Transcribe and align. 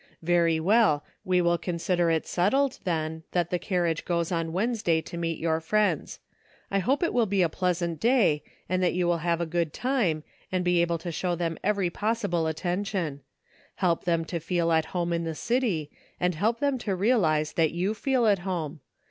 Very 0.23 0.59
well, 0.59 1.05
we 1.23 1.41
will 1.41 1.59
consider 1.59 2.09
it 2.09 2.25
settled, 2.25 2.79
then, 2.85 3.21
that 3.33 3.51
the 3.51 3.59
carriage 3.59 4.03
goes 4.03 4.31
on 4.31 4.51
Wednesday 4.51 4.99
to 4.99 5.15
meet 5.15 5.37
your 5.37 5.59
friends. 5.59 6.17
I 6.71 6.79
hope 6.79 7.03
it 7.03 7.13
will 7.13 7.27
be 7.27 7.43
a 7.43 7.49
pleasant 7.49 7.99
day, 7.99 8.41
and 8.67 8.81
that 8.81 8.95
you 8.95 9.05
will 9.05 9.19
have 9.19 9.39
a 9.39 9.45
good 9.45 9.73
time, 9.73 10.23
and 10.51 10.65
be 10.65 10.81
able 10.81 10.97
to 10.97 11.11
show 11.11 11.35
them 11.35 11.59
every 11.63 11.91
possible 11.91 12.47
attention; 12.47 13.21
help 13.75 14.05
them 14.05 14.25
to 14.25 14.39
feel 14.39 14.71
at 14.71 14.85
home 14.85 15.13
in 15.13 15.23
the 15.23 15.35
city, 15.35 15.91
and 16.19 16.33
help 16.33 16.59
them 16.59 16.79
to 16.79 16.95
realize 16.95 17.53
that 17.53 17.69
you 17.69 17.93
feel 17.93 18.25
at 18.25 18.39
home. 18.39 18.79